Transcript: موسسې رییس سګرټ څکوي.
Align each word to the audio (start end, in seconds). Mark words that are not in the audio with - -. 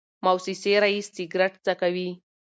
موسسې 0.23 0.73
رییس 0.83 1.07
سګرټ 1.15 1.53
څکوي. 1.65 2.09